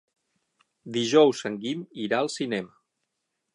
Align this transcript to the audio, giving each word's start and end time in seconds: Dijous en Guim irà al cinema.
Dijous 0.95 1.43
en 1.51 1.59
Guim 1.65 1.85
irà 2.07 2.21
al 2.25 2.33
cinema. 2.39 2.75